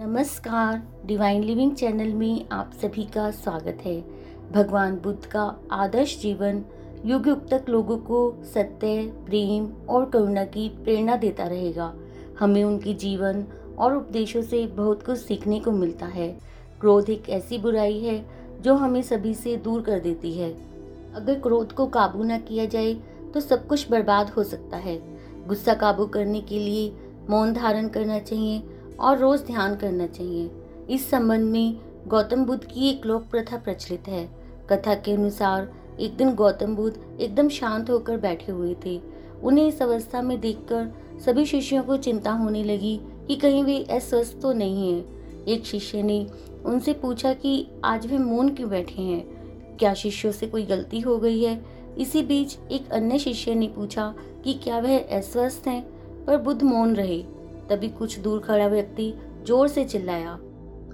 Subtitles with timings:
[0.00, 4.00] नमस्कार divine living channel में आप सभी का स्वागत है।
[4.52, 5.42] भगवान बुद्ध का
[5.72, 6.62] आदर्श जीवन
[7.04, 11.92] युग युग तक लोगों को सत्य, प्रेम और करुणा की प्रेरणा देता रहेगा।
[12.40, 13.44] हमें उनके जीवन
[13.78, 16.28] और उपदेशों से बहुत कुछ सीखने को मिलता है।
[16.80, 18.24] क्रोध एक ऐसी बुराई है
[18.62, 20.50] जो हमें सभी से दूर कर देती है।
[21.14, 22.94] अगर क्रोध को काबू न किया जाए
[23.34, 24.98] तो सब कुछ बर्बाद हो सकता है।
[25.46, 26.92] गुस्सा काबू करने के लिए
[27.30, 28.62] मौन धारण करना चाहिए
[29.00, 30.50] और रोज ध्यान करना चाहिए।
[30.90, 31.76] इस संबंध में
[32.06, 34.30] गौतम बुद्ध की एक लोक प्रथा प्रचलित है।
[34.70, 39.00] कथा के अनुसार एक दिन गौतम बुद्ध एकदम शांत होकर बैठे हुए थे।
[39.42, 44.38] उन्हें इस अवस्था में देखकर सभी शिष्यों को चिंता होने लगी कि कहीं वे अस्वस्थ
[44.42, 45.04] तो नहीं है।
[45.48, 46.26] एक शिष्य ने
[46.64, 49.20] उनसे पूछा कि, आज वे मौन क्यों बैठे हैं?
[49.76, 51.64] क्या शिष्यों से कोई गलती हो गई है?
[51.98, 55.82] इसी बीच एक अन्य शिष्य ने पूछा कि, क्या वह अस्वस्थ हैं?
[56.24, 57.39] पर बुद्ध मौन रहे।
[57.70, 59.12] तभी कुछ दूर खड़ा व्यक्ति
[59.46, 60.38] ज़ोर से चिल्लाया,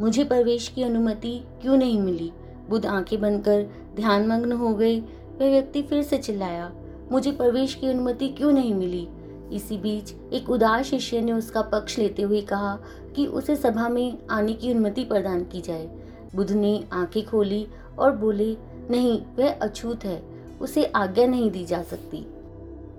[0.00, 2.32] मुझे प्रवेश की अनुमति क्यों नहीं मिली?
[2.70, 3.62] बुद्ध आँखें बंद कर
[3.96, 6.70] ध्यान मग्न हो गए वह व्यक्ति फिर से चिल्लाया,
[7.12, 9.08] मुझे प्रवेश की अनुमति क्यों नहीं मिली?
[9.52, 12.78] इसी बीच एक उदास शिष्य ने उसका पक्ष लेते हुए कहा
[13.16, 15.88] कि उसे सभा में आने की अनुमति प्रदान की जाए।
[16.36, 17.66] बुद्ध ने आँखें खोली
[17.98, 18.56] और बोले,
[18.90, 20.22] नहीं, वह अछूत है,
[20.60, 22.26] उसे आज्ञा नहीं दी जा सकती।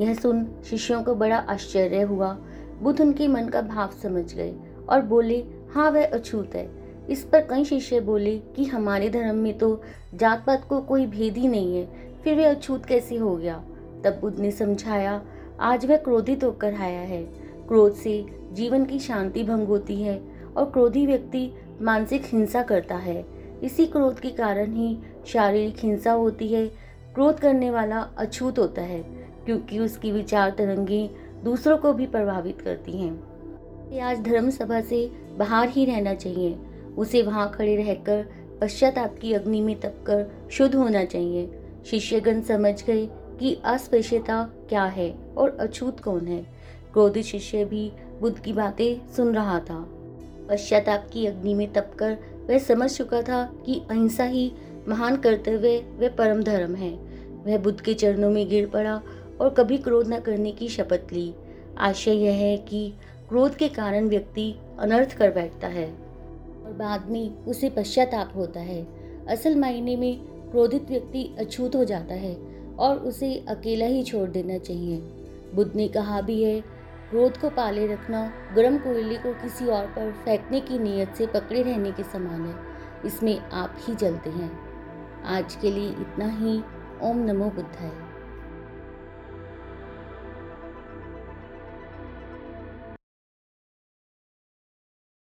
[0.00, 2.36] यह सुन शिष्यों को बड़ा आश्चर्य हुआ
[2.82, 4.54] बुद्ध उनके मन का भाव समझ गए
[4.88, 6.70] और बोले हाँ वह अछूत है।
[7.10, 9.82] इस पर कई शिष्य बोले कि, हमारे धर्म में तो
[10.14, 11.88] जात पात को कोई भेद ही नहीं है।
[12.24, 13.64] फिर वह अछूत कैसे हो गया?
[14.04, 15.22] तब बुद्ध ने समझाया,
[15.60, 17.22] आज वह क्रोधित होकर आया है।
[17.68, 20.22] क्रोध से जीवन की शांति भंग होती है
[20.56, 23.26] और क्रोधी व्यक्ति मानसिक हिंसा करता है।
[23.62, 26.66] इसी क्रोध के कारण ही शारीरिक हिंसा होती है।
[27.14, 29.02] क्रोध करने वाला अछूत होता है,
[29.44, 31.10] क्योंकि उसकी विचार तरंगे
[31.44, 36.58] दूसरों को भी प्रभावित करती हैं। आज धर्म सभा से बाहर ही रहना चाहिए।
[36.98, 38.26] उसे वहाँ खड़े रहकर
[38.60, 41.50] पश्चाताप की अग्नि में तपकर शुद्ध होना चाहिए।
[41.86, 43.06] शिष्यगण समझ गए
[43.40, 46.42] कि अस्पृश्यता क्या है और अछूत कौन है।
[46.92, 49.88] क्रोधित शिष्य भी बुद्ध की बातें सुन रहा था।
[50.50, 52.18] पश्चाताप की अग्नि में तपकर
[52.48, 54.52] वह समझ चुका था कि अहिंसा ही
[54.88, 56.90] महान कर्तव्य व परम धर्म है।
[57.46, 59.02] वह बुद्ध के चरणों में गिर पड़ा
[59.40, 61.34] और कभी क्रोध न करने की शपथ ली।
[61.78, 62.92] आशय यह है कि
[63.28, 65.86] क्रोध के कारण व्यक्ति अनर्थ कर बैठता है
[66.64, 68.86] और बाद में उसे पश्चाताप होता है।
[69.26, 70.18] असल मायने में
[70.50, 72.34] क्रोधित व्यक्ति अछूत हो जाता है
[72.78, 74.96] और उसे अकेला ही छोड़ देना चाहिए।
[75.54, 76.60] बुद्ध ने कहा भी है,
[77.10, 81.62] क्रोध को पाले रखना गर्म कोयले को किसी और पर फेंकने की नीयत से पकड़े
[81.62, 82.54] रहने के समान है।
[83.04, 84.50] इसमें आप ही जलते हैं।
[85.24, 86.58] आज के लिए इतना ही।
[87.10, 88.07] ओम नमो बुद्धाय।